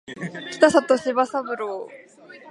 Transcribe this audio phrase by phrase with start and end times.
[0.57, 1.87] 北里柴三郎